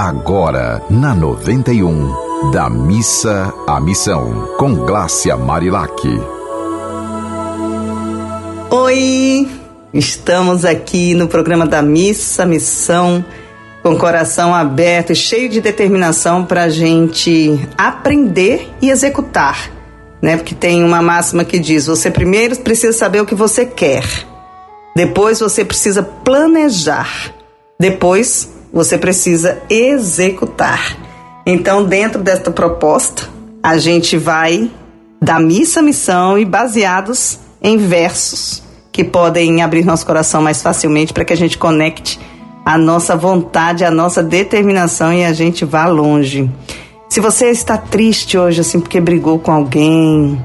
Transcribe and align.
Agora, 0.00 0.80
na 0.88 1.12
91, 1.12 2.52
da 2.52 2.70
missa 2.70 3.52
à 3.66 3.80
missão, 3.80 4.48
com 4.56 4.72
Glácia 4.72 5.36
Marilac. 5.36 5.92
Oi, 8.70 9.48
estamos 9.92 10.64
aqui 10.64 11.14
no 11.14 11.26
programa 11.26 11.66
da 11.66 11.82
missa, 11.82 12.46
missão, 12.46 13.24
com 13.82 13.98
coração 13.98 14.54
aberto 14.54 15.10
e 15.10 15.16
cheio 15.16 15.48
de 15.48 15.60
determinação 15.60 16.44
para 16.44 16.62
a 16.62 16.68
gente 16.68 17.58
aprender 17.76 18.70
e 18.80 18.90
executar, 18.90 19.68
né? 20.22 20.36
Porque 20.36 20.54
tem 20.54 20.84
uma 20.84 21.02
máxima 21.02 21.44
que 21.44 21.58
diz: 21.58 21.88
você 21.88 22.08
primeiro 22.08 22.56
precisa 22.60 22.96
saber 22.96 23.20
o 23.20 23.26
que 23.26 23.34
você 23.34 23.66
quer, 23.66 24.04
depois 24.94 25.40
você 25.40 25.64
precisa 25.64 26.04
planejar, 26.04 27.34
depois 27.80 28.56
você 28.72 28.98
precisa 28.98 29.58
executar. 29.68 30.96
Então, 31.46 31.84
dentro 31.84 32.22
desta 32.22 32.50
proposta, 32.50 33.28
a 33.62 33.78
gente 33.78 34.16
vai 34.16 34.70
da 35.20 35.40
missa 35.40 35.80
à 35.80 35.82
missão 35.82 36.38
e 36.38 36.44
baseados 36.44 37.38
em 37.60 37.76
versos 37.76 38.62
que 38.92 39.04
podem 39.04 39.62
abrir 39.62 39.84
nosso 39.84 40.04
coração 40.04 40.42
mais 40.42 40.60
facilmente 40.62 41.12
para 41.12 41.24
que 41.24 41.32
a 41.32 41.36
gente 41.36 41.56
conecte 41.56 42.18
a 42.64 42.76
nossa 42.76 43.16
vontade, 43.16 43.84
a 43.84 43.90
nossa 43.90 44.22
determinação 44.22 45.12
e 45.12 45.24
a 45.24 45.32
gente 45.32 45.64
vá 45.64 45.86
longe. 45.86 46.50
Se 47.08 47.20
você 47.20 47.50
está 47.50 47.78
triste 47.78 48.36
hoje, 48.36 48.60
assim, 48.60 48.80
porque 48.80 49.00
brigou 49.00 49.38
com 49.38 49.50
alguém, 49.50 50.38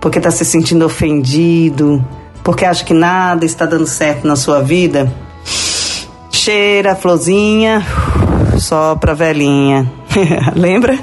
porque 0.00 0.18
está 0.18 0.30
se 0.30 0.44
sentindo 0.44 0.84
ofendido, 0.84 2.04
porque 2.44 2.64
acha 2.64 2.84
que 2.84 2.92
nada 2.92 3.46
está 3.46 3.64
dando 3.64 3.86
certo 3.86 4.26
na 4.26 4.36
sua 4.36 4.60
vida, 4.60 5.10
cheira 6.42 6.90
a 6.90 6.96
florzinha, 6.96 7.86
sopra 8.58 9.12
a 9.12 9.14
velhinha. 9.14 9.88
Lembra? 10.56 10.98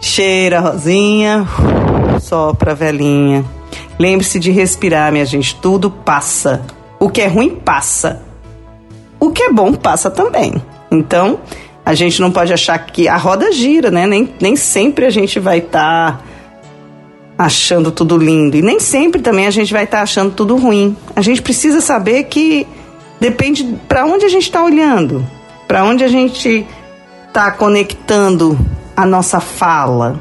Cheira 0.00 0.58
a 0.58 0.60
rosinha, 0.60 1.46
sopra 2.20 2.72
a 2.72 2.74
velhinha. 2.74 3.44
Lembre-se 3.96 4.40
de 4.40 4.50
respirar, 4.50 5.12
minha 5.12 5.24
gente. 5.24 5.54
Tudo 5.54 5.88
passa. 5.88 6.62
O 6.98 7.08
que 7.08 7.20
é 7.20 7.28
ruim 7.28 7.50
passa. 7.50 8.22
O 9.20 9.30
que 9.30 9.44
é 9.44 9.52
bom 9.52 9.72
passa 9.72 10.10
também. 10.10 10.60
Então, 10.90 11.38
a 11.86 11.94
gente 11.94 12.20
não 12.20 12.32
pode 12.32 12.52
achar 12.52 12.76
que 12.76 13.06
a 13.06 13.16
roda 13.16 13.52
gira, 13.52 13.88
né? 13.88 14.04
Nem, 14.04 14.34
nem 14.40 14.56
sempre 14.56 15.06
a 15.06 15.10
gente 15.10 15.38
vai 15.38 15.58
estar 15.58 16.18
tá 16.18 16.24
achando 17.38 17.92
tudo 17.92 18.18
lindo. 18.18 18.56
E 18.56 18.62
nem 18.62 18.80
sempre 18.80 19.22
também 19.22 19.46
a 19.46 19.52
gente 19.52 19.72
vai 19.72 19.84
estar 19.84 19.98
tá 19.98 20.02
achando 20.02 20.32
tudo 20.32 20.56
ruim. 20.56 20.96
A 21.14 21.22
gente 21.22 21.40
precisa 21.40 21.80
saber 21.80 22.24
que 22.24 22.66
depende 23.24 23.64
para 23.88 24.04
onde 24.04 24.26
a 24.26 24.28
gente 24.28 24.42
está 24.42 24.62
olhando, 24.62 25.26
para 25.66 25.82
onde 25.82 26.04
a 26.04 26.08
gente 26.08 26.66
está 27.26 27.50
conectando 27.50 28.58
a 28.94 29.06
nossa 29.06 29.40
fala. 29.40 30.20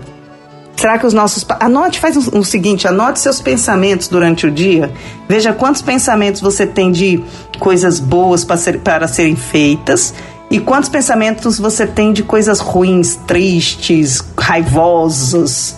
Será 0.78 0.98
que 0.98 1.06
os 1.06 1.14
nossos. 1.14 1.46
Anote, 1.60 2.00
faz 2.00 2.16
o 2.16 2.44
seguinte: 2.46 2.88
anote 2.88 3.20
seus 3.20 3.42
pensamentos 3.42 4.08
durante 4.08 4.48
o 4.48 4.52
dia. 4.52 4.90
Veja 5.28 5.52
quantos 5.52 5.82
pensamentos 5.82 6.40
você 6.40 6.66
tem 6.66 6.94
de 6.94 7.22
coisas 7.60 8.00
boas 8.00 8.46
para, 8.46 8.56
ser, 8.56 8.80
para 8.80 9.06
serem 9.06 9.36
feitas 9.36 10.14
e 10.50 10.62
quantos 10.62 10.88
pensamentos 10.88 11.60
você 11.60 11.86
tem 11.86 12.14
de 12.14 12.24
coisas 12.24 12.62
ruins, 12.62 13.18
tristes, 13.28 14.24
raivosas, 14.38 15.76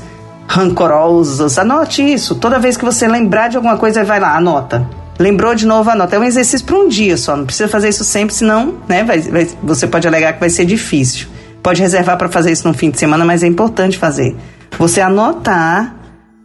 rancorosas. 0.47 1.57
Anote 1.57 2.03
isso. 2.03 2.35
Toda 2.35 2.59
vez 2.59 2.77
que 2.77 2.85
você 2.85 3.07
lembrar 3.07 3.47
de 3.47 3.57
alguma 3.57 3.77
coisa, 3.77 4.03
vai 4.03 4.19
lá, 4.19 4.37
anota. 4.37 5.05
Lembrou 5.17 5.55
de 5.55 5.66
novo, 5.66 5.89
anota. 5.89 6.16
É 6.16 6.19
um 6.19 6.23
exercício 6.23 6.66
para 6.66 6.75
um 6.75 6.88
dia 6.88 7.16
só. 7.16 7.35
Não 7.35 7.45
precisa 7.45 7.69
fazer 7.69 7.89
isso 7.89 8.03
sempre, 8.03 8.35
senão 8.35 8.75
né, 8.88 9.03
vai, 9.03 9.19
vai, 9.19 9.47
você 9.63 9.88
pode 9.88 10.08
alegar 10.08 10.33
que 10.33 10.39
vai 10.39 10.49
ser 10.49 10.66
difícil. 10.66 11.27
Pode 11.63 11.81
reservar 11.81 12.17
para 12.17 12.30
fazer 12.30 12.52
isso 12.52 12.67
no 12.67 12.73
fim 12.73 12.91
de 12.91 12.99
semana, 12.99 13.23
mas 13.23 13.41
é 13.41 13.47
importante 13.47 13.97
fazer. 13.97 14.36
Você 14.77 15.02
anotar 15.02 15.95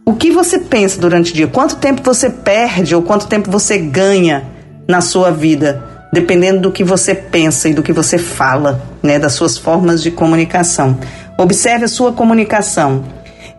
o 0.05 0.15
que 0.15 0.31
você 0.31 0.57
pensa 0.57 0.99
durante 0.99 1.31
o 1.31 1.35
dia, 1.35 1.47
quanto 1.47 1.75
tempo 1.75 2.01
você 2.03 2.29
perde 2.29 2.95
ou 2.95 3.01
quanto 3.01 3.27
tempo 3.27 3.51
você 3.51 3.77
ganha 3.77 4.43
na 4.87 4.99
sua 4.99 5.31
vida, 5.31 6.07
dependendo 6.11 6.61
do 6.61 6.71
que 6.71 6.83
você 6.83 7.13
pensa 7.13 7.69
e 7.69 7.73
do 7.73 7.83
que 7.83 7.93
você 7.93 8.17
fala, 8.17 8.81
né, 9.03 9.19
das 9.19 9.33
suas 9.33 9.57
formas 9.57 10.01
de 10.01 10.09
comunicação. 10.09 10.97
Observe 11.37 11.85
a 11.85 11.87
sua 11.87 12.13
comunicação. 12.13 13.03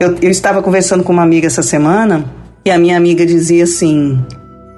Eu, 0.00 0.17
eu 0.21 0.31
estava 0.31 0.62
conversando 0.62 1.05
com 1.05 1.12
uma 1.12 1.23
amiga 1.23 1.47
essa 1.47 1.62
semana 1.62 2.25
e 2.65 2.71
a 2.71 2.79
minha 2.79 2.97
amiga 2.97 3.25
dizia 3.25 3.65
assim: 3.65 4.19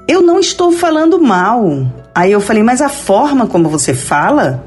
Eu 0.07 0.23
não 0.23 0.39
estou 0.39 0.73
falando 0.73 1.21
mal. 1.21 1.87
Aí 2.15 2.33
eu 2.33 2.41
falei: 2.41 2.63
Mas 2.63 2.81
a 2.81 2.89
forma 2.89 3.47
como 3.47 3.69
você 3.69 3.95
fala 3.95 4.65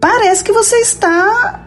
parece 0.00 0.42
que 0.42 0.52
você 0.52 0.76
está 0.76 1.60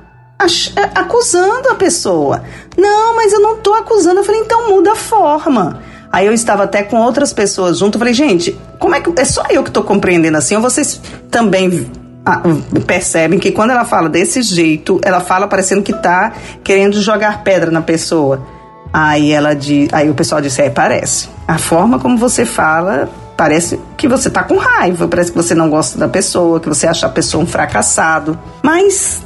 é, 0.76 1.00
acusando 1.00 1.70
a 1.70 1.76
pessoa. 1.76 2.44
Não, 2.78 3.16
mas 3.16 3.32
eu 3.32 3.40
não 3.40 3.58
tô 3.58 3.74
acusando. 3.74 4.20
Eu 4.20 4.24
falei, 4.24 4.42
então 4.42 4.70
muda 4.70 4.94
a 4.94 4.96
forma. 4.96 5.80
Aí 6.12 6.26
eu 6.26 6.34
estava 6.34 6.64
até 6.64 6.84
com 6.84 6.98
outras 6.98 7.32
pessoas 7.32 7.78
junto. 7.78 7.96
Eu 7.96 8.00
falei, 8.00 8.14
gente, 8.14 8.58
como 8.80 8.96
é 8.96 9.02
que. 9.02 9.12
É 9.20 9.26
só 9.26 9.44
eu 9.50 9.64
que 9.64 9.72
tô 9.72 9.84
compreendendo 9.84 10.38
assim? 10.38 10.56
Ou 10.56 10.62
vocês 10.62 11.00
também 11.30 11.90
ah, 12.26 12.42
percebem 12.86 13.40
que 13.40 13.52
quando 13.52 13.72
ela 13.72 13.86
fala 13.86 14.10
desse 14.10 14.42
jeito, 14.42 15.00
ela 15.04 15.20
fala 15.20 15.48
parecendo 15.48 15.82
que 15.82 15.94
tá 15.94 16.34
querendo 16.64 17.02
jogar 17.02 17.44
pedra 17.44 17.72
na 17.72 17.82
pessoa. 17.82 18.46
Aí 18.94 19.32
ela 19.32 19.56
diz, 19.56 19.90
aí 19.92 20.08
o 20.08 20.14
pessoal 20.14 20.40
disse, 20.40 20.62
é, 20.62 20.70
parece. 20.70 21.28
A 21.48 21.58
forma 21.58 22.00
como 22.00 22.16
você 22.16 22.46
fala 22.46 23.10
parece 23.36 23.80
que 23.98 24.08
você 24.08 24.30
tá 24.30 24.44
com 24.44 24.58
raiva, 24.58 25.08
parece 25.08 25.32
que 25.32 25.38
você 25.38 25.56
não 25.56 25.68
gosta 25.68 25.98
da 25.98 26.08
pessoa, 26.08 26.60
que 26.60 26.70
você 26.70 26.86
acha 26.86 27.08
a 27.08 27.10
pessoa 27.10 27.44
um 27.44 27.48
fracassado. 27.48 28.38
Mas 28.62 29.24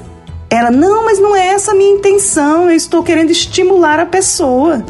ela, 0.49 0.71
não, 0.71 1.03
mas 1.03 1.19
não 1.19 1.35
é 1.35 1.47
essa 1.47 1.71
a 1.71 1.75
minha 1.75 1.91
intenção, 1.91 2.69
eu 2.69 2.75
estou 2.75 3.03
querendo 3.03 3.29
estimular 3.29 3.99
a 3.99 4.05
pessoa. 4.05 4.83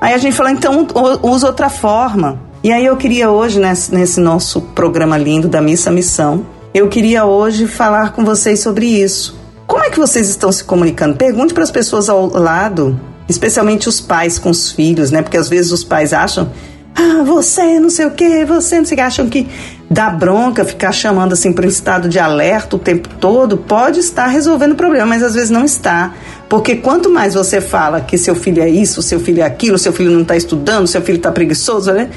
Aí 0.00 0.12
a 0.12 0.18
gente 0.18 0.36
falou, 0.36 0.52
então 0.52 0.86
usa 1.22 1.46
outra 1.46 1.70
forma. 1.70 2.40
E 2.62 2.72
aí 2.72 2.84
eu 2.84 2.96
queria 2.96 3.30
hoje, 3.30 3.60
nesse, 3.60 3.94
nesse 3.94 4.20
nosso 4.20 4.60
programa 4.60 5.16
lindo 5.16 5.46
da 5.46 5.60
Missa 5.60 5.90
Missão, 5.90 6.44
eu 6.74 6.88
queria 6.88 7.24
hoje 7.24 7.68
falar 7.68 8.12
com 8.12 8.24
vocês 8.24 8.60
sobre 8.60 8.86
isso. 8.86 9.38
Como 9.66 9.84
é 9.84 9.90
que 9.90 9.98
vocês 9.98 10.28
estão 10.28 10.50
se 10.50 10.64
comunicando? 10.64 11.16
Pergunte 11.16 11.54
para 11.54 11.62
as 11.62 11.70
pessoas 11.70 12.08
ao 12.08 12.26
lado, 12.26 12.98
especialmente 13.28 13.88
os 13.88 14.00
pais 14.00 14.38
com 14.38 14.50
os 14.50 14.72
filhos, 14.72 15.10
né? 15.10 15.22
Porque 15.22 15.36
às 15.36 15.48
vezes 15.48 15.72
os 15.72 15.84
pais 15.84 16.12
acham 16.12 16.50
ah, 16.94 17.22
você 17.22 17.78
não 17.78 17.90
sei 17.90 18.06
o 18.06 18.10
que, 18.10 18.44
você 18.44 18.78
não 18.78 18.84
sei 18.84 18.94
o 18.94 18.96
que, 18.96 19.00
acham 19.00 19.28
que 19.28 19.46
dá 19.88 20.10
bronca, 20.10 20.64
ficar 20.64 20.90
chamando 20.90 21.32
assim 21.32 21.52
para 21.52 21.64
um 21.64 21.68
estado 21.68 22.08
de 22.08 22.18
alerta 22.18 22.74
o 22.74 22.78
tempo 22.78 23.08
todo, 23.20 23.56
pode 23.56 24.00
estar 24.00 24.26
resolvendo 24.26 24.72
o 24.72 24.76
problema, 24.76 25.06
mas 25.06 25.22
às 25.22 25.34
vezes 25.34 25.50
não 25.50 25.64
está. 25.64 26.12
Porque 26.48 26.76
quanto 26.76 27.08
mais 27.08 27.34
você 27.34 27.60
fala 27.60 28.00
que 28.00 28.18
seu 28.18 28.34
filho 28.34 28.60
é 28.62 28.68
isso, 28.68 29.00
seu 29.00 29.20
filho 29.20 29.42
é 29.42 29.44
aquilo, 29.44 29.78
seu 29.78 29.92
filho 29.92 30.10
não 30.10 30.22
está 30.22 30.36
estudando, 30.36 30.88
seu 30.88 31.00
filho 31.00 31.18
está 31.18 31.30
preguiçoso, 31.30 31.92
né? 31.92 32.10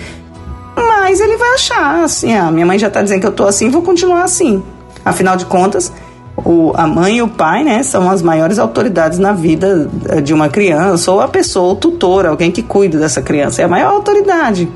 mais 1.11 1.19
ele 1.19 1.35
vai 1.35 1.55
achar 1.55 2.03
assim, 2.03 2.33
ah, 2.33 2.49
minha 2.49 2.65
mãe 2.65 2.79
já 2.79 2.87
está 2.87 3.01
dizendo 3.01 3.19
que 3.19 3.25
eu 3.25 3.31
estou 3.31 3.45
assim, 3.45 3.69
vou 3.69 3.81
continuar 3.81 4.23
assim. 4.23 4.63
Afinal 5.03 5.35
de 5.35 5.45
contas, 5.45 5.91
o, 6.37 6.71
a 6.75 6.87
mãe 6.87 7.17
e 7.17 7.21
o 7.21 7.27
pai, 7.27 7.63
né, 7.63 7.83
são 7.83 8.09
as 8.09 8.21
maiores 8.21 8.57
autoridades 8.57 9.19
na 9.19 9.33
vida 9.33 9.89
eh, 10.09 10.21
de 10.21 10.33
uma 10.33 10.49
criança, 10.49 11.11
ou 11.11 11.21
a 11.21 11.27
pessoa, 11.27 11.73
o 11.73 11.75
tutor, 11.75 12.25
alguém 12.25 12.51
que 12.51 12.63
cuida 12.63 12.97
dessa 12.97 13.21
criança, 13.21 13.61
é 13.61 13.65
a 13.65 13.67
maior 13.67 13.93
autoridade. 13.93 14.69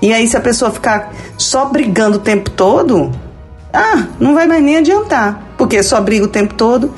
E 0.00 0.12
aí, 0.12 0.26
se 0.26 0.36
a 0.36 0.40
pessoa 0.40 0.70
ficar 0.70 1.12
só 1.38 1.66
brigando 1.66 2.16
o 2.16 2.20
tempo 2.20 2.50
todo, 2.50 3.10
ah, 3.72 4.06
não 4.18 4.34
vai 4.34 4.46
mais 4.46 4.62
nem 4.62 4.76
adiantar, 4.76 5.54
porque 5.56 5.82
só 5.82 6.00
briga 6.00 6.24
o 6.24 6.28
tempo 6.28 6.54
todo. 6.54 6.92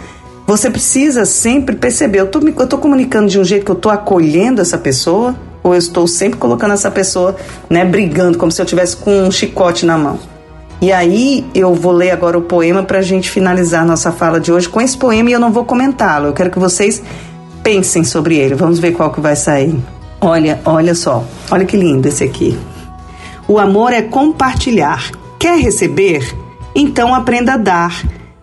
Você 0.46 0.70
precisa 0.70 1.24
sempre 1.24 1.76
perceber, 1.76 2.20
eu 2.20 2.26
tô, 2.26 2.40
eu 2.40 2.66
tô 2.66 2.78
comunicando 2.78 3.28
de 3.28 3.38
um 3.38 3.44
jeito 3.44 3.64
que 3.64 3.70
eu 3.70 3.76
tô 3.76 3.88
acolhendo 3.90 4.60
essa 4.60 4.76
pessoa, 4.76 5.34
ou 5.62 5.72
eu 5.72 5.78
estou 5.78 6.06
sempre 6.06 6.38
colocando 6.38 6.74
essa 6.74 6.90
pessoa, 6.90 7.36
né, 7.70 7.84
brigando, 7.84 8.36
como 8.36 8.52
se 8.52 8.60
eu 8.60 8.66
tivesse 8.66 8.96
com 8.96 9.22
um 9.22 9.30
chicote 9.30 9.86
na 9.86 9.96
mão. 9.96 10.18
E 10.80 10.92
aí 10.92 11.46
eu 11.54 11.74
vou 11.74 11.92
ler 11.92 12.10
agora 12.10 12.36
o 12.36 12.42
poema 12.42 12.82
para 12.82 12.98
a 12.98 13.02
gente 13.02 13.30
finalizar 13.30 13.86
nossa 13.86 14.12
fala 14.12 14.38
de 14.38 14.52
hoje 14.52 14.68
com 14.68 14.80
esse 14.80 14.96
poema 14.96 15.30
e 15.30 15.32
eu 15.32 15.40
não 15.40 15.52
vou 15.52 15.64
comentá-lo. 15.64 16.26
Eu 16.26 16.32
quero 16.32 16.50
que 16.50 16.58
vocês 16.58 17.02
pensem 17.62 18.04
sobre 18.04 18.36
ele. 18.36 18.54
Vamos 18.54 18.78
ver 18.78 18.92
qual 18.92 19.10
que 19.10 19.20
vai 19.20 19.36
sair. 19.36 19.74
Olha, 20.20 20.60
olha 20.64 20.94
só. 20.94 21.24
Olha 21.50 21.64
que 21.64 21.76
lindo 21.76 22.08
esse 22.08 22.22
aqui. 22.24 22.58
O 23.48 23.58
amor 23.58 23.92
é 23.92 24.02
compartilhar. 24.02 25.10
Quer 25.38 25.58
receber? 25.58 26.34
Então 26.74 27.14
aprenda 27.14 27.54
a 27.54 27.56
dar. 27.56 28.02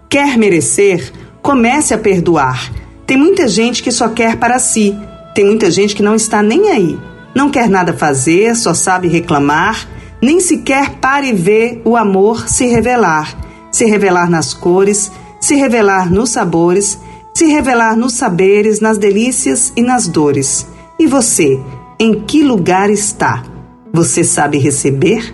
Quer 0.10 0.38
merecer? 0.38 1.12
Comece 1.42 1.94
a 1.94 1.98
perdoar. 1.98 2.72
Tem 3.06 3.18
muita 3.18 3.48
gente 3.48 3.84
que 3.84 3.92
só 3.92 4.10
quer 4.10 4.38
para 4.38 4.58
si. 4.58 4.96
Tem 5.36 5.46
muita 5.46 5.70
gente 5.70 5.96
que 5.96 6.04
não 6.04 6.16
está 6.16 6.42
nem 6.42 6.70
aí. 6.70 7.00
Não 7.36 7.50
quer 7.50 7.70
nada 7.70 7.94
fazer, 7.94 8.56
só 8.56 8.74
sabe 8.74 9.08
reclamar 9.08 9.88
nem 10.22 10.40
sequer 10.40 10.98
pare 11.00 11.34
ver 11.34 11.82
o 11.84 11.98
amor 11.98 12.48
se 12.48 12.68
revelar, 12.68 13.36
se 13.72 13.86
revelar 13.86 14.30
nas 14.30 14.54
cores, 14.54 15.12
se 15.40 15.56
revelar 15.56 16.12
nos 16.12 16.30
sabores, 16.30 17.00
se 17.34 17.46
revelar 17.46 17.98
nos 17.98 18.14
saberes, 18.14 18.80
nas 18.80 18.98
delícias 18.98 19.74
e 19.76 19.82
nas 19.82 20.08
dores. 20.08 20.68
E 21.00 21.08
você, 21.08 21.60
em 22.00 22.22
que 22.22 22.44
lugar 22.44 22.90
está? 22.90 23.44
Você 23.92 24.24
sabe 24.24 24.58
receber? 24.58 25.34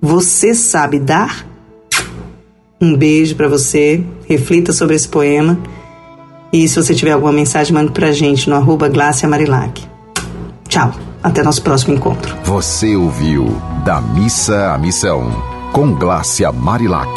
Você 0.00 0.54
sabe 0.54 1.00
dar? 1.00 1.46
Um 2.80 2.96
beijo 2.96 3.34
para 3.34 3.48
você, 3.48 4.04
reflita 4.28 4.72
sobre 4.72 4.94
esse 4.94 5.08
poema. 5.08 5.58
E 6.52 6.66
se 6.68 6.76
você 6.76 6.94
tiver 6.94 7.10
alguma 7.10 7.32
mensagem, 7.32 7.74
mande 7.74 7.90
pra 7.90 8.12
gente 8.12 8.48
no 8.48 8.54
arroba 8.54 8.88
Marilac. 9.28 9.84
Tchau, 10.68 10.94
até 11.22 11.42
nosso 11.42 11.62
próximo 11.62 11.94
encontro. 11.94 12.36
Você 12.44 12.96
ouviu 12.96 13.60
Da 13.84 14.00
Missa 14.00 14.72
à 14.72 14.78
Missão, 14.78 15.30
com 15.72 15.94
Glácia 15.94 16.50
Marilac. 16.52 17.08